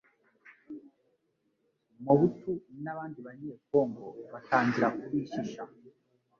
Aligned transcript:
Mobutu 2.03 2.51
n'abandi 2.83 3.19
Banye-Congo 3.25 4.05
batangira 4.31 4.87
kubishisha 4.97 5.61